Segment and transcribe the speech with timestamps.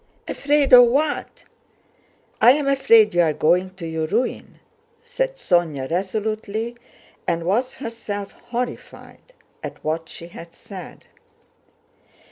[0.27, 1.43] "Afraid of what?"
[2.41, 4.59] "I am afraid you're going to your ruin,"
[5.03, 6.75] said Sónya resolutely,
[7.27, 9.33] and was herself horrified
[9.63, 11.05] at what she had said.